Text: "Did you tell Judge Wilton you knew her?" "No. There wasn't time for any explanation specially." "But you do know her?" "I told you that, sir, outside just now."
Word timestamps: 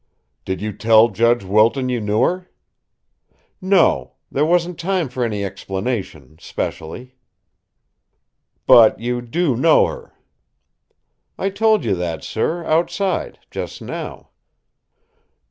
"Did 0.45 0.61
you 0.63 0.73
tell 0.73 1.09
Judge 1.09 1.43
Wilton 1.43 1.87
you 1.87 2.01
knew 2.01 2.21
her?" 2.23 2.49
"No. 3.61 4.13
There 4.31 4.47
wasn't 4.47 4.79
time 4.79 5.09
for 5.09 5.23
any 5.23 5.45
explanation 5.45 6.37
specially." 6.39 7.13
"But 8.65 8.99
you 8.99 9.21
do 9.21 9.55
know 9.55 9.85
her?" 9.85 10.15
"I 11.37 11.51
told 11.51 11.85
you 11.85 11.93
that, 11.97 12.23
sir, 12.23 12.65
outside 12.65 13.41
just 13.51 13.79
now." 13.79 14.29